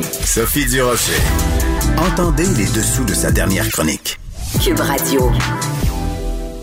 [0.00, 1.20] Sophie Durocher.
[1.98, 4.16] Entendez les dessous de sa dernière chronique.
[4.64, 5.30] Cube Radio.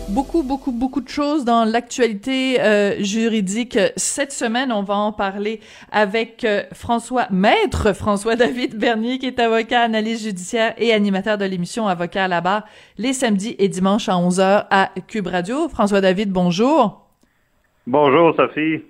[0.08, 3.78] Beaucoup, beaucoup, beaucoup de choses dans l'actualité euh, juridique.
[3.94, 5.60] Cette semaine, on va en parler
[5.92, 11.86] avec euh, François, maître François-David Bernier, qui est avocat, analyste judiciaire et animateur de l'émission
[11.86, 12.64] Avocat à la barre,
[12.98, 15.68] les samedis et dimanches à 11h à Cube Radio.
[15.68, 17.06] François-David, bonjour.
[17.86, 18.89] Bonjour, Sophie.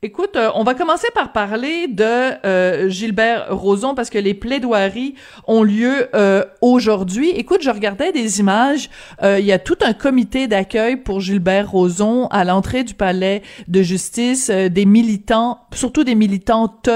[0.00, 2.04] Écoute, euh, on va commencer par parler de
[2.46, 5.16] euh, Gilbert Rozon parce que les plaidoiries
[5.48, 7.30] ont lieu euh, aujourd'hui.
[7.30, 8.90] Écoute, je regardais des images.
[9.24, 13.82] Il y a tout un comité d'accueil pour Gilbert Rozon à l'entrée du palais de
[13.82, 14.50] justice.
[14.50, 16.90] des militants, surtout des militantes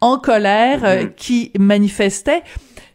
[0.00, 1.14] en colère mm-hmm.
[1.14, 2.42] qui manifestaient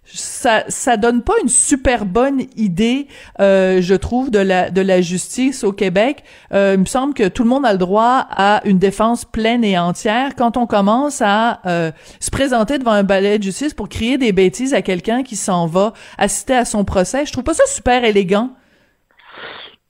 [0.05, 3.07] ça ça donne pas une super bonne idée
[3.39, 6.23] euh, je trouve de la de la justice au Québec
[6.53, 9.63] euh, il me semble que tout le monde a le droit à une défense pleine
[9.63, 13.89] et entière quand on commence à euh, se présenter devant un balai de justice pour
[13.89, 17.53] crier des bêtises à quelqu'un qui s'en va assister à son procès je trouve pas
[17.53, 18.51] ça super élégant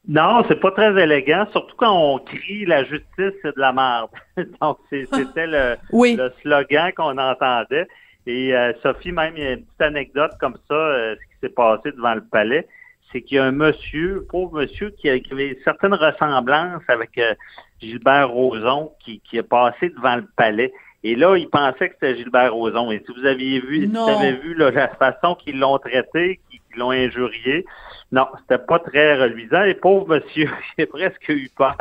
[0.08, 4.10] non, c'est pas très élégant, surtout quand on crie la justice c'est de la merde.
[4.62, 7.88] Donc c'était le, le slogan qu'on entendait.
[8.28, 11.40] Et euh, Sophie, même, il y a une petite anecdote comme ça, euh, ce qui
[11.42, 12.68] s'est passé devant le palais,
[13.12, 17.36] c'est qu'il y a un monsieur, pauvre monsieur, qui, avait certaines ressemblances avec euh,
[17.80, 20.74] Gilbert Rozon, qui, qui est passé devant le palais.
[21.04, 22.92] Et là, il pensait que c'était Gilbert Rozon.
[22.92, 26.80] Et si vous aviez vu, si vous avez vu la façon qu'ils l'ont traité, qu'ils
[26.80, 27.64] l'ont injurié,
[28.12, 29.64] non, c'était pas très reluisant.
[29.66, 31.78] Et pauvre monsieur, il a presque eu peur,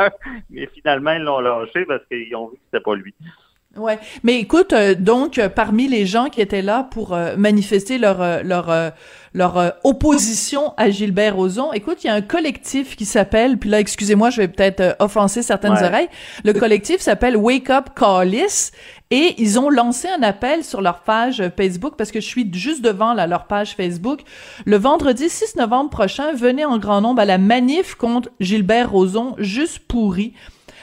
[0.51, 3.15] mais finalement, ils l'ont lâché parce qu'ils ont vu que c'était pas lui.
[3.77, 7.99] Ouais, mais écoute, euh, donc euh, parmi les gens qui étaient là pour euh, manifester
[7.99, 8.93] leur leur
[9.37, 13.81] leur opposition à Gilbert Rozon, écoute, il y a un collectif qui s'appelle, puis là,
[13.81, 16.07] excusez-moi, je vais peut-être offenser certaines oreilles.
[16.45, 18.71] Le collectif s'appelle Wake Up Callis
[19.11, 22.81] et ils ont lancé un appel sur leur page Facebook parce que je suis juste
[22.81, 24.21] devant là, leur page Facebook.
[24.67, 29.35] Le vendredi 6 novembre prochain, venez en grand nombre à la manif contre Gilbert Rozon,
[29.39, 30.33] juste pourri.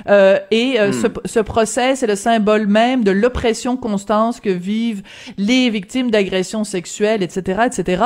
[0.07, 1.13] Euh, et euh, ce, hmm.
[1.25, 5.03] ce, procès, c'est le symbole même de l'oppression constante que vivent
[5.38, 8.03] les victimes d'agressions sexuelles, etc., etc.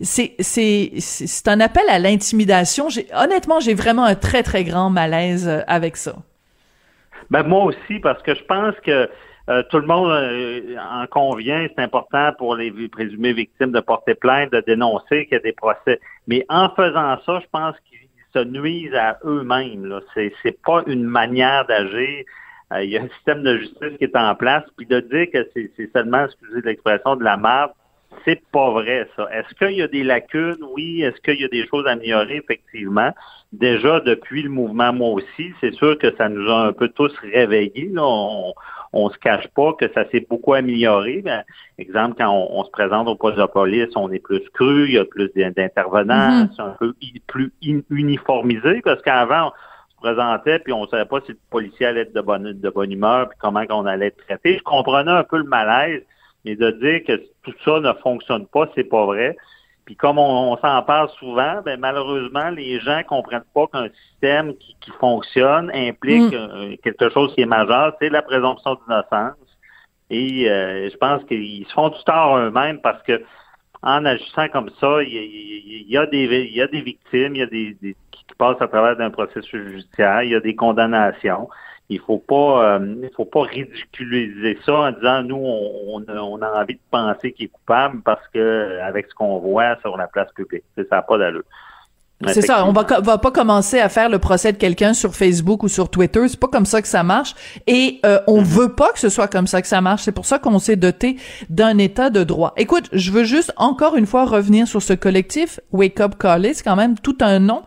[0.00, 2.88] C'est c'est c'est un appel à l'intimidation.
[2.88, 6.14] J'ai honnêtement, j'ai vraiment un très très grand malaise euh, avec ça.
[7.30, 9.08] Ben moi aussi, parce que je pense que
[9.70, 10.10] tout le monde
[10.78, 15.36] en convient, c'est important pour les présumées victimes de porter plainte, de dénoncer qu'il y
[15.36, 15.98] a des procès.
[16.26, 18.01] Mais en faisant ça, je pense qu'il
[18.32, 20.00] se nuisent à eux-mêmes.
[20.14, 22.24] C'est, c'est pas une manière d'agir.
[22.72, 25.26] Euh, il y a un système de justice qui est en place, puis de dire
[25.32, 27.72] que c'est, seulement, excusez l'expression, de la merde,
[28.24, 29.26] c'est pas vrai, ça.
[29.32, 30.62] Est-ce qu'il y a des lacunes?
[30.74, 31.02] Oui.
[31.02, 32.36] Est-ce qu'il y a des choses à améliorer?
[32.36, 33.10] Effectivement.
[33.52, 37.12] Déjà, depuis le mouvement Moi aussi, c'est sûr que ça nous a un peu tous
[37.22, 37.90] réveillés.
[37.92, 38.52] Là.
[38.92, 41.22] On se cache pas que ça s'est beaucoup amélioré.
[41.22, 41.44] Ben,
[41.78, 44.98] exemple, quand on, se présente au poste de police, on est plus cru, il y
[44.98, 46.48] a plus d'intervenants, mm-hmm.
[46.54, 46.94] c'est un peu
[47.26, 52.02] plus uniformisé parce qu'avant, on se présentait puis on savait pas si le policier allait
[52.02, 54.58] être de bonne, de bonne humeur puis comment on allait être traité.
[54.58, 56.02] Je comprenais un peu le malaise,
[56.44, 59.36] mais de dire que tout ça ne fonctionne pas, c'est pas vrai.
[59.84, 64.90] Puis comme on, s'en parle souvent, ben malheureusement, les gens comprennent pas qu'un système qui,
[65.00, 66.34] fonctionne implique mm.
[66.34, 69.36] euh, quelque chose qui est majeur, c'est la présomption d'innocence.
[70.10, 73.22] Et euh, je pense qu'ils se font du tort eux-mêmes parce que
[73.82, 77.42] en agissant comme ça, il y, a, des il y a des victimes, il y
[77.42, 81.48] a des, des qui passent à travers d'un processus judiciaire, il y a des condamnations
[81.92, 86.60] il faut pas euh, il faut pas ridiculiser ça en disant nous on, on, a
[86.60, 90.32] envie de penser qu'il est coupable parce que avec ce qu'on voit sur la place
[90.32, 90.64] publique.
[90.76, 91.44] Ça n'a pas d'allure
[92.28, 95.62] c'est ça, on va, va pas commencer à faire le procès de quelqu'un sur Facebook
[95.62, 97.34] ou sur Twitter, c'est pas comme ça que ça marche
[97.66, 98.44] et euh, on mm-hmm.
[98.44, 100.76] veut pas que ce soit comme ça que ça marche, c'est pour ça qu'on s'est
[100.76, 101.16] doté
[101.50, 102.52] d'un état de droit.
[102.56, 106.62] Écoute, je veux juste encore une fois revenir sur ce collectif Wake Up Call, c'est
[106.62, 107.62] quand même tout un nom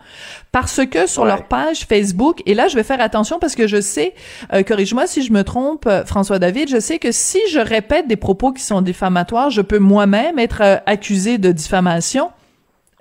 [0.52, 3.82] parce que sur leur page Facebook et là je vais faire attention parce que je
[3.82, 4.14] sais
[4.54, 8.08] euh, corrige-moi si je me trompe euh, François David, je sais que si je répète
[8.08, 12.32] des propos qui sont diffamatoires, je peux moi-même être accusé de diffamation.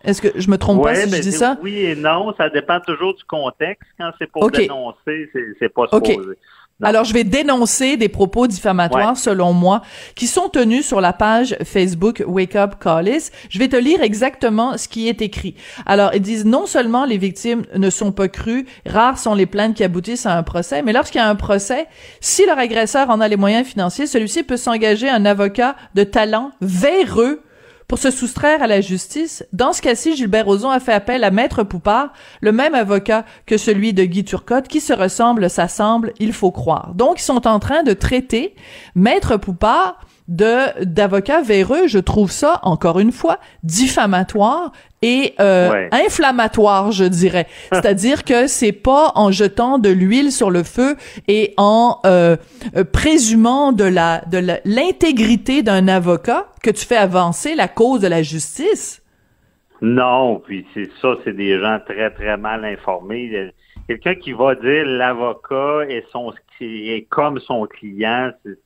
[0.05, 1.57] Est-ce que je me trompe pas si je dis ça?
[1.63, 3.89] Oui et non, ça dépend toujours du contexte.
[3.99, 6.37] Quand c'est pour dénoncer, c'est pas supposé.
[6.83, 9.83] Alors, je vais dénoncer des propos diffamatoires, selon moi,
[10.17, 13.31] qui sont tenus sur la page Facebook Wake Up Callis.
[13.49, 15.55] Je vais te lire exactement ce qui est écrit.
[15.87, 19.75] Alors, ils disent non seulement les victimes ne sont pas crues, rares sont les plaintes
[19.75, 21.87] qui aboutissent à un procès, mais lorsqu'il y a un procès,
[22.21, 26.51] si leur agresseur en a les moyens financiers, celui-ci peut s'engager un avocat de talent
[26.61, 27.41] véreux
[27.95, 29.47] pour se soustraire à la justice.
[29.53, 33.57] Dans ce cas-ci, Gilbert Rozon a fait appel à Maître Poupard, le même avocat que
[33.57, 36.93] celui de Guy Turcotte, qui se ressemble, s'assemble, il faut croire.
[36.97, 38.57] Donc, ils sont en train de traiter
[38.97, 41.87] Maître Poupard de d'avocats véreux.
[41.87, 44.73] Je trouve ça, encore une fois, diffamatoire
[45.03, 47.47] et euh, inflammatoire, je dirais.
[47.73, 50.97] C'est-à-dire que c'est pas en jetant de l'huile sur le feu
[51.29, 52.37] et en euh,
[52.77, 58.09] euh, présumant de la de l'intégrité d'un avocat que tu fais avancer la cause de
[58.09, 59.03] la justice.
[59.83, 63.53] Non, puis c'est ça, c'est des gens très très mal informés.
[63.87, 68.59] Quelqu'un qui va dire l'avocat est son est comme son client, c'est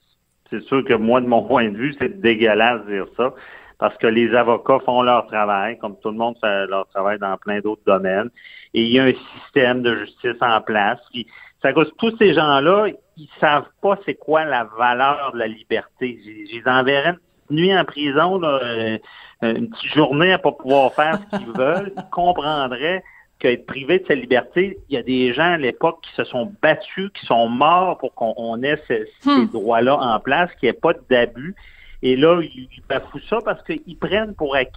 [0.68, 3.34] sûr que moi, de mon point de vue, c'est dégueulasse de dire ça
[3.78, 7.36] parce que les avocats font leur travail, comme tout le monde fait leur travail dans
[7.36, 8.28] plein d'autres domaines.
[8.74, 10.98] Et il y a un système de justice en place.
[11.12, 11.26] Puis,
[11.62, 16.18] ça cause tous ces gens-là, ils savent pas c'est quoi la valeur de la liberté.
[16.24, 17.14] Ils enverrais
[17.50, 18.98] une nuit en prison, euh,
[19.42, 21.92] une petite journée à pas pouvoir faire ce qu'ils veulent.
[21.96, 23.02] Ils comprendraient
[23.38, 26.52] qu'être privé de sa liberté, il y a des gens à l'époque qui se sont
[26.60, 29.46] battus, qui sont morts pour qu'on ait ces, hmm.
[29.46, 31.54] droits-là en place, qu'il n'y ait pas d'abus.
[32.02, 34.72] Et là, ils, bafouent ça parce qu'ils prennent pour acquis.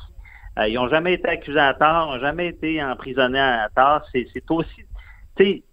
[0.60, 4.02] Euh, ils n'ont jamais été accusés à tort, n'ont jamais été emprisonnés à tort.
[4.12, 5.63] C'est aussi,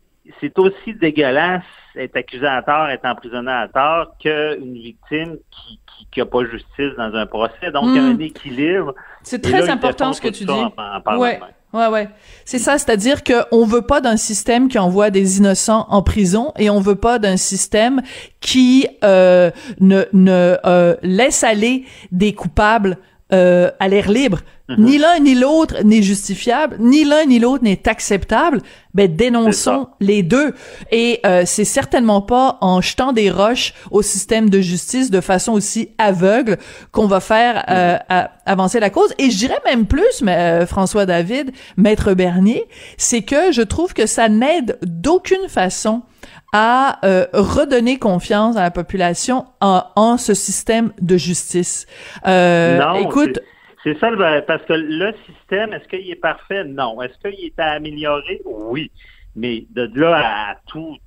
[0.40, 1.64] c'est aussi dégueulasse
[1.96, 5.36] être accusé à tort, être emprisonné à tort, qu'une victime
[6.10, 7.70] qui n'a pas justice dans un procès.
[7.72, 8.16] Donc, il y a hmm.
[8.16, 8.94] un équilibre.
[9.22, 11.18] C'est très important ce que tu dis.
[11.18, 11.40] ouais.
[11.74, 12.08] Ouais, ouais.
[12.46, 16.70] C'est ça, c'est-à-dire qu'on veut pas d'un système qui envoie des innocents en prison et
[16.70, 18.00] on veut pas d'un système
[18.40, 19.50] qui euh,
[19.80, 22.96] ne, ne euh, laisse aller des coupables
[23.34, 24.40] euh, à l'air libre.
[24.68, 24.84] Mhm.
[24.84, 28.60] Ni l'un ni l'autre n'est justifiable, ni l'un ni l'autre n'est acceptable.
[28.94, 30.54] Ben dénonçons les deux.
[30.90, 35.52] Et euh, c'est certainement pas en jetant des roches au système de justice de façon
[35.52, 36.58] aussi aveugle
[36.90, 38.28] qu'on va faire euh, mhm.
[38.44, 39.14] avancer la cause.
[39.18, 42.64] Et je dirais même plus, mais, euh, François David, maître Bernier,
[42.96, 46.02] c'est que je trouve que ça n'aide d'aucune façon
[46.52, 51.86] à euh, redonner confiance à la population en, en ce système de justice.
[52.26, 53.40] Euh, non, écoute.
[53.88, 54.10] C'est ça,
[54.46, 56.62] parce que le système, est-ce qu'il est parfait?
[56.64, 57.00] Non.
[57.00, 58.42] Est-ce qu'il est à améliorer?
[58.44, 58.90] Oui.
[59.34, 60.98] Mais de là à tout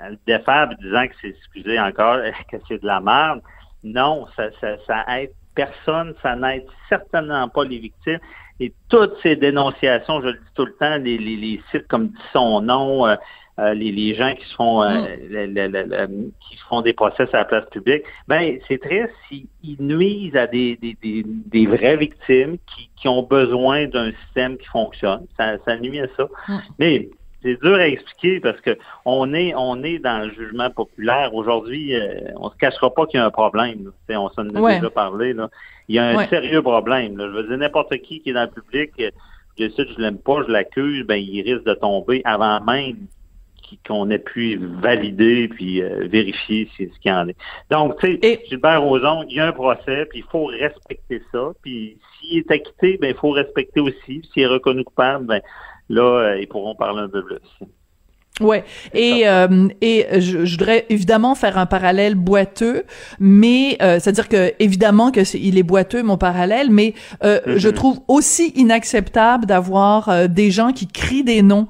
[0.00, 2.18] à le défaire, disant que c'est, excusez encore,
[2.50, 3.42] que c'est de la merde,
[3.84, 8.20] non, ça, ça, ça aide personne, ça n'aide certainement pas les victimes.
[8.60, 12.08] Et toutes ces dénonciations, je le dis tout le temps, les, les, les sites comme
[12.08, 13.16] dit son nom, euh,
[13.58, 16.30] euh, les, gens qui se font euh, mm.
[16.40, 20.78] qui font des procès à la place publique, ben c'est triste s'ils nuisent à des,
[20.80, 25.26] des, des, vraies victimes qui, qui ont besoin d'un système qui fonctionne.
[25.36, 26.28] Ça, ça nuit à ça.
[26.48, 26.58] Mm.
[26.78, 27.08] Mais
[27.42, 31.34] c'est dur à expliquer parce que on est on est dans le jugement populaire.
[31.34, 33.92] Aujourd'hui, euh, on se cachera pas qu'il y a un problème.
[34.08, 35.34] On s'en a déjà parlé.
[35.34, 35.50] Là.
[35.88, 37.16] Il y a un sérieux problème.
[37.18, 38.92] Je veux dire, n'importe qui qui est dans le public,
[39.58, 42.96] je sais je l'aime pas, je l'accuse, ben il risque de tomber avant même
[43.86, 47.36] qu'on ait pu valider puis euh, vérifier ce qu'il y en est.
[47.70, 51.52] Donc, tu sais, Gilbert Rozon, il y a un procès, puis il faut respecter ça.
[51.62, 54.22] Puis s'il est acquitté, ben il faut respecter aussi.
[54.32, 55.40] S'il est reconnu coupable, ben
[55.88, 57.38] là, euh, ils pourront parler un peu plus.
[58.40, 58.64] Ouais,
[58.94, 62.84] et euh, et je, voudrais évidemment faire un parallèle boiteux,
[63.20, 67.72] mais c'est-à-dire que évidemment que est, il est boiteux mon parallèle, mais je mm-hmm.
[67.74, 71.68] trouve aussi inacceptable d'avoir des gens qui crient des noms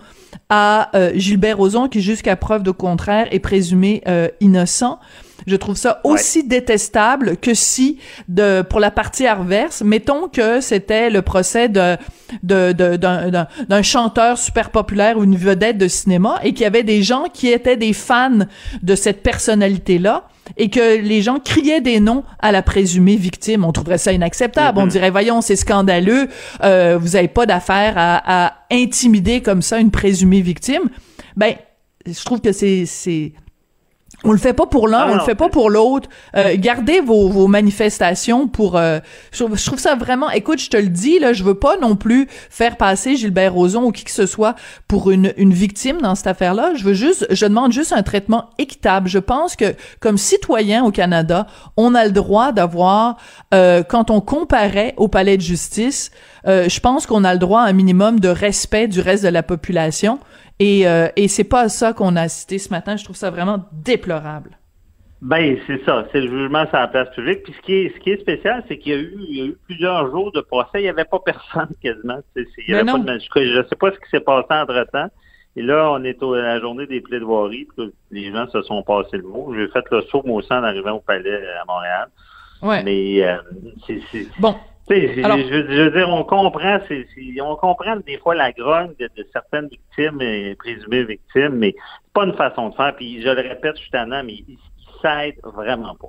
[0.49, 4.99] à euh, Gilbert Rozon, qui jusqu'à preuve de contraire est présumé euh, innocent.
[5.47, 7.99] Je trouve ça aussi détestable que si,
[8.29, 11.97] de, pour la partie adverse, mettons que c'était le procès de,
[12.43, 17.02] de, d'un, chanteur super populaire ou une vedette de cinéma et qu'il y avait des
[17.02, 18.47] gens qui étaient des fans
[18.83, 23.64] de cette personnalité-là et que les gens criaient des noms à la présumée victime.
[23.64, 24.78] On trouverait ça inacceptable.
[24.78, 24.90] On mm-hmm.
[24.90, 26.28] dirait, voyons, c'est scandaleux,
[26.62, 30.83] euh, vous avez pas d'affaire à, à, intimider comme ça une présumée victime.
[31.37, 31.55] Ben,
[32.07, 33.33] je trouve que c'est c'est
[34.25, 36.09] on le fait pas pour l'un, ah on le fait pas pour l'autre.
[36.37, 38.76] Euh, gardez vos, vos manifestations pour.
[38.76, 39.00] Euh,
[39.33, 40.31] je, trouve ça vraiment.
[40.31, 43.85] Écoute, je te le dis là, je veux pas non plus faire passer Gilbert Rozon
[43.85, 44.55] ou qui que ce soit
[44.88, 46.73] pour une, une victime dans cette affaire-là.
[46.76, 49.09] Je veux juste, je demande juste un traitement équitable.
[49.09, 53.17] Je pense que comme citoyen au Canada, on a le droit d'avoir,
[53.55, 56.11] euh, quand on comparait au palais de justice,
[56.47, 59.29] euh, je pense qu'on a le droit à un minimum de respect du reste de
[59.29, 60.19] la population.
[60.62, 62.97] Et, euh, et c'est pas ça qu'on a cité ce matin.
[62.97, 64.50] Je trouve ça vraiment déplorable.
[65.21, 66.07] Ben, c'est ça.
[66.12, 67.42] C'est le jugement sur la place publique.
[67.42, 69.40] Puis ce qui est, ce qui est spécial, c'est qu'il y a eu, il y
[69.40, 70.78] a eu plusieurs jours de procès.
[70.78, 72.19] Il n'y avait pas personne quasiment.
[72.37, 75.09] Il y avait pas de Je ne sais pas ce qui s'est passé entre-temps.
[75.57, 77.66] Et là, on est à la journée des plaidoiries.
[77.76, 79.52] Puis les gens se sont passés le mot.
[79.57, 82.09] J'ai fait le saut, moi aussi, en arrivant au palais à Montréal.
[82.62, 82.85] Ouais.
[82.85, 83.38] Mais euh,
[83.88, 84.28] c'est...
[84.38, 84.54] Bon.
[84.91, 87.07] Je, veux dire, on comprend, c'est,
[87.41, 91.75] on comprend des fois la grogne de, certaines victimes et présumées victimes, mais
[92.12, 92.95] pas une façon de faire.
[92.97, 94.45] Puis je le répète, je suis tannant, mais
[95.01, 96.09] ça aide vraiment pas.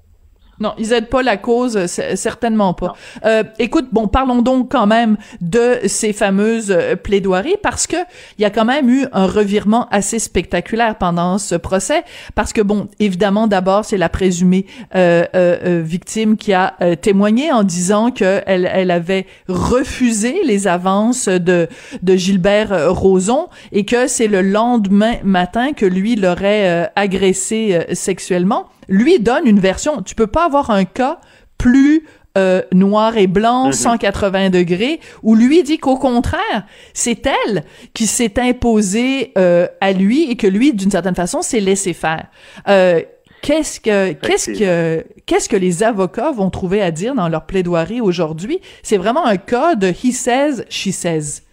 [0.60, 2.94] Non, ils aident pas la cause, certainement pas.
[3.26, 7.98] Euh, écoute, bon, parlons donc quand même de ces fameuses euh, plaidoiries parce que
[8.38, 12.04] il y a quand même eu un revirement assez spectaculaire pendant ce procès
[12.36, 17.64] parce que bon, évidemment, d'abord c'est la présumée euh, euh, victime qui a témoigné en
[17.64, 21.68] disant que elle, elle avait refusé les avances de
[22.02, 29.20] de Gilbert Rozon et que c'est le lendemain matin que lui l'aurait agressé sexuellement lui
[29.20, 30.02] donne une version.
[30.02, 31.20] Tu peux pas avoir un cas
[31.58, 34.50] plus euh, noir et blanc, 180 mhm.
[34.50, 37.64] degrés, où lui dit qu'au contraire, c'est elle
[37.94, 42.26] qui s'est imposée euh, à lui et que lui, d'une certaine façon, s'est laissé faire.
[42.68, 43.04] Euh,
[43.44, 48.02] qu'est-ce que qu'est-ce que qu'est-ce que les avocats vont trouver à dire dans leur plaidoirie
[48.02, 48.60] aujourd'hui?
[48.82, 51.44] C'est vraiment un cas de he says, she says.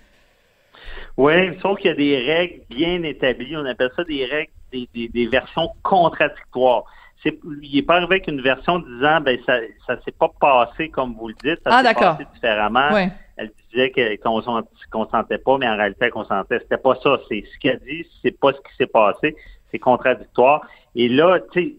[1.19, 3.55] Oui, sauf qu'il y a des règles bien établies.
[3.55, 6.85] On appelle ça des règles, des, des, des versions contradictoires
[7.25, 11.15] il n'est pas arrivé avec une version disant ben ça ça s'est pas passé comme
[11.15, 12.97] vous le dites, ça ah, s'est passé différemment.
[13.37, 16.59] Elle disait qu'on ne consentait pas, mais en réalité elle consentait.
[16.61, 17.19] C'était pas ça.
[17.29, 19.37] C'est ce qu'elle dit, c'est pas ce qui s'est passé.
[19.71, 20.67] C'est contradictoire.
[20.95, 21.77] Et là, tu sais,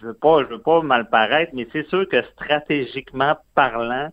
[0.00, 4.08] je veux pas, je veux pas mal paraître, mais c'est sûr que stratégiquement parlant,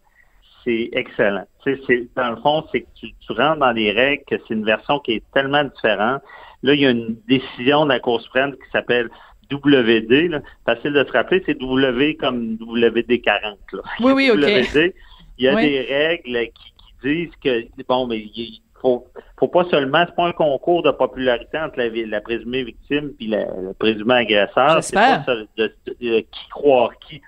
[0.64, 1.46] c'est excellent.
[1.64, 4.54] Tu sais, dans le fond, c'est que tu, tu rentres dans les règles, que c'est
[4.54, 6.22] une version qui est tellement différente.
[6.64, 9.10] Là, il y a une décision de la Cour suprême qui s'appelle
[9.52, 13.58] WD, là, facile de se rappeler, c'est W comme WD40.
[13.74, 13.82] Là.
[14.00, 14.94] Oui, oui, OK.
[15.38, 19.08] Il y a des règles qui, disent que, bon, mais il faut,
[19.40, 23.28] faut pas seulement, c'est pas un concours de popularité entre la, la présumée victime puis
[23.28, 24.84] le présumé agresseur.
[24.84, 25.24] C'est pas
[25.58, 27.22] de, de, qui croire qui.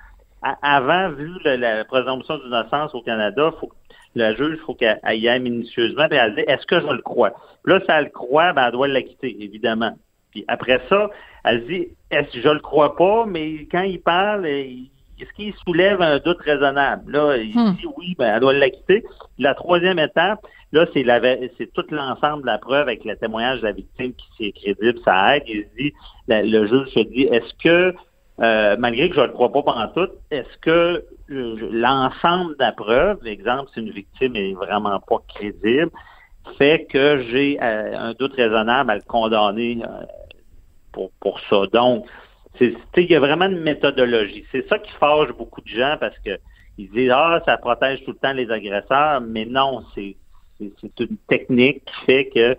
[0.62, 3.72] avant, vu la, présomption d'innocence au Canada, faut
[4.16, 7.02] la juge, il faut qu'elle y aille minutieusement, et elle dit, est-ce que je le
[7.02, 7.32] crois?
[7.66, 9.98] Là, si elle le croit, ben, elle doit l'acquitter, évidemment.
[10.34, 11.10] Puis après ça,
[11.44, 16.18] elle dit, est-ce je le crois pas, mais quand il parle, est-ce qu'il soulève un
[16.18, 17.12] doute raisonnable?
[17.12, 17.76] Là, il hmm.
[17.76, 19.04] dit oui, ben, elle doit l'acquitter.
[19.38, 20.40] La troisième étape,
[20.72, 21.22] là, c'est la,
[21.58, 25.00] c'est tout l'ensemble de la preuve avec le témoignage de la victime qui c'est crédible,
[25.06, 25.44] ça aide.
[25.48, 25.94] Il dit,
[26.28, 27.96] le juge se dit, est-ce que,
[28.42, 32.64] euh, malgré que je ne le crois pas pendant tout, est-ce que euh, l'ensemble de
[32.64, 35.92] la preuve, l'exemple, si une victime est vraiment pas crédible,
[36.58, 39.82] fait que j'ai euh, un doute raisonnable à le condamner
[40.94, 41.66] pour, pour ça.
[41.74, 42.06] Donc,
[42.62, 44.46] il y a vraiment une méthodologie.
[44.52, 46.38] C'est ça qui fâche beaucoup de gens parce que
[46.78, 50.16] ils disent Ah, ça protège tout le temps les agresseurs, mais non, c'est
[50.60, 52.56] une technique qui fait que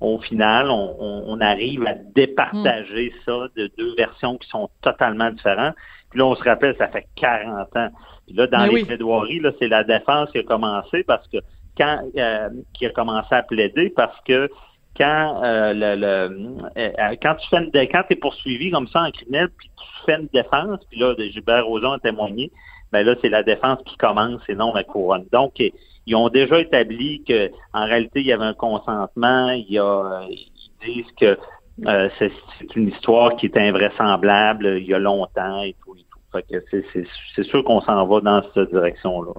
[0.00, 3.20] au final, on, arrive à départager mm.
[3.26, 5.74] ça de deux versions qui sont totalement différentes.
[6.10, 7.88] Puis là, on se rappelle, ça fait 40 ans.
[8.26, 11.38] Puis là, dans les plaidoiries, là, c'est la défense qui a commencé parce que
[11.76, 14.48] quand euh, qui a commencé à plaider parce que
[14.98, 19.48] quand euh, le, euh, quand tu fais une, quand es poursuivi comme ça en criminel,
[19.56, 22.50] puis tu fais une défense, puis là, Gilbert Rozon a témoigné,
[22.92, 25.26] ben là, c'est la défense qui commence et non la couronne.
[25.32, 25.62] Donc,
[26.06, 30.22] ils ont déjà établi que en réalité, il y avait un consentement, il y a,
[30.28, 30.50] ils
[30.84, 31.38] disent que
[31.86, 32.32] euh, c'est
[32.74, 35.94] une histoire qui est invraisemblable il y a longtemps et tout
[36.32, 39.32] c'est sûr qu'on s'en va dans cette direction-là.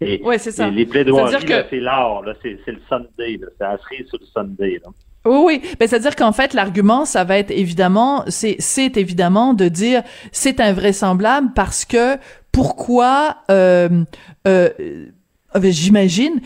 [0.00, 0.68] Et, ouais, c'est ça.
[0.68, 1.64] les plaidoiries, que...
[1.68, 4.80] c'est l'art, c'est le Sunday, c'est la cerise sur le Sunday.
[4.84, 4.90] Là.
[5.24, 5.76] Oui, oui.
[5.78, 10.02] Ben, c'est-à-dire qu'en fait, l'argument, ça va être évidemment, c'est, c'est évidemment de dire
[10.32, 12.16] c'est invraisemblable parce que
[12.52, 14.04] pourquoi euh,
[14.46, 14.70] euh,
[15.62, 16.40] j'imagine.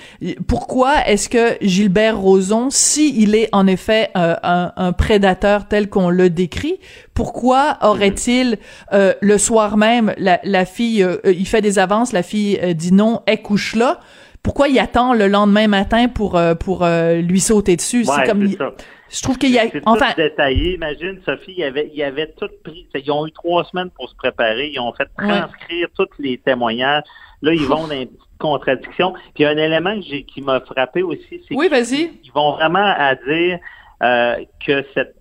[0.46, 6.10] Pourquoi est-ce que Gilbert Rozon, si il est en effet euh, un, prédateur tel qu'on
[6.10, 6.78] le décrit,
[7.14, 8.58] pourquoi aurait-il
[8.92, 13.22] euh, le soir même la, fille, euh, il fait des avances, la fille dit non,
[13.26, 14.00] elle couche là.
[14.42, 18.04] Pourquoi il attend le lendemain matin pour pour lui sauter dessus?
[18.04, 18.72] C'est comme ça.
[19.08, 20.74] Je trouve qu'il y a enfin tout détaillé.
[20.74, 22.88] Imagine Sophie, il avait il avait tout pris.
[22.94, 24.70] Ils ont eu trois semaines pour se préparer.
[24.74, 27.04] Ils ont fait transcrire tous les témoignages.
[27.42, 28.06] Là, ils vont dans
[28.42, 29.14] contradiction.
[29.34, 33.58] Puis un élément qui m'a frappé aussi, c'est oui, qu'ils vont vraiment à dire
[34.02, 35.14] euh, que cette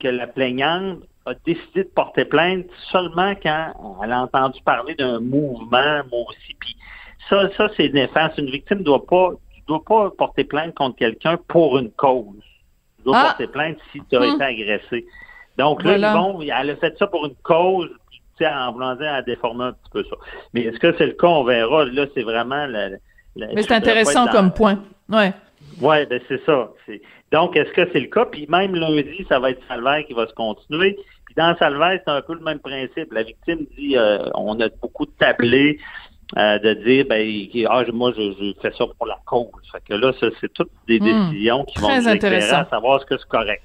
[0.00, 5.20] que la plaignante a décidé de porter plainte seulement quand elle a entendu parler d'un
[5.20, 6.54] mouvement, moi aussi.
[6.58, 6.76] Puis
[7.30, 8.38] ça, ça c'est néfaste.
[8.38, 9.30] Une victime ne doit pas,
[9.68, 12.42] doit pas porter plainte contre quelqu'un pour une cause.
[12.98, 13.24] Tu dois ah!
[13.28, 14.34] porter plainte si tu as hum.
[14.34, 15.06] été agressé.
[15.58, 17.90] Donc là, ils vont, elle a fait ça pour une cause,
[18.40, 20.16] en voulant dire, à déformer un petit peu ça.
[20.54, 21.28] Mais est-ce que c'est le cas?
[21.28, 21.84] On verra.
[21.84, 22.66] Là, c'est vraiment...
[22.66, 22.90] La,
[23.36, 24.82] Mais c'est intéressant comme point.
[25.08, 25.32] Ouais.
[25.80, 26.70] Oui, ben c'est ça.
[27.32, 28.26] Donc, est-ce que c'est le cas?
[28.26, 30.96] Puis même lundi, ça va être Salvaire qui va se continuer.
[31.24, 33.12] Puis dans Salvaire, c'est un peu le même principe.
[33.12, 35.78] La victime dit euh, on a beaucoup de tablés
[36.36, 37.26] euh, de dire ben
[37.68, 39.50] ah, moi je, fais ça pour la cause.
[39.72, 41.30] Fait que là, c'est toutes des hmm.
[41.30, 43.62] décisions qui vont nous éclairer à savoir ce que c'est correct.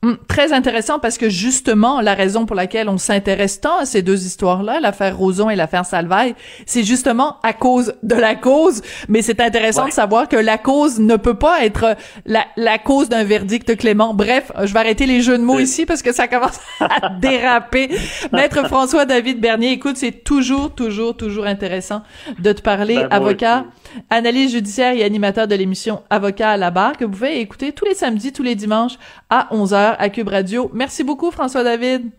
[0.00, 4.00] Hum, très intéressant parce que justement, la raison pour laquelle on s'intéresse tant à ces
[4.00, 6.36] deux histoires-là, l'affaire Roson et l'affaire Salvaille,
[6.66, 8.80] c'est justement à cause de la cause.
[9.08, 13.08] Mais c'est intéressant de savoir que la cause ne peut pas être la, la cause
[13.08, 14.14] d'un verdict clément.
[14.14, 17.90] Bref, je vais arrêter les jeux de mots ici parce que ça commence à déraper.
[18.32, 22.02] Maître François-David Bernier, écoute, c'est toujours, toujours, toujours intéressant
[22.38, 23.64] de te parler, ben, avocat,
[24.10, 27.84] analyse judiciaire et animateur de l'émission Avocat à la barre que vous pouvez écouter tous
[27.84, 28.98] les samedis, tous les dimanches
[29.30, 30.70] à 11h à Cube Radio.
[30.74, 32.10] Merci beaucoup, François David.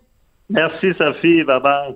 [0.50, 1.44] Merci, Sophie.
[1.44, 1.96] Bye bye.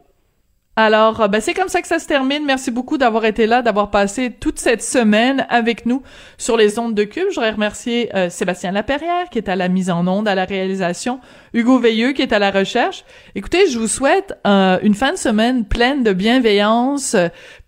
[0.76, 2.46] Alors, euh, ben, c'est comme ça que ça se termine.
[2.46, 6.02] Merci beaucoup d'avoir été là, d'avoir passé toute cette semaine avec nous
[6.40, 7.26] sur les ondes de Cube.
[7.30, 10.46] Je voudrais remercier euh, Sébastien Laperrière, qui est à la mise en onde, à la
[10.46, 11.20] réalisation,
[11.54, 13.06] Hugo Veilleux, qui est à la recherche.
[13.36, 17.16] Écoutez, je vous souhaite euh, une fin de semaine pleine de bienveillance,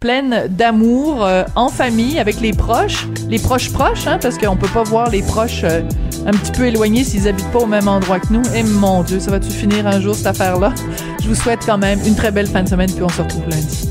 [0.05, 4.83] pleine d'amour, en famille, avec les proches, les proches proches, hein, parce qu'on peut pas
[4.83, 8.43] voir les proches un petit peu éloignés s'ils habitent pas au même endroit que nous.
[8.53, 10.75] Et mon Dieu, ça va-tu finir un jour cette affaire-là?
[11.24, 13.50] Je vous souhaite quand même une très belle fin de semaine puis on se retrouve
[13.50, 13.89] lundi.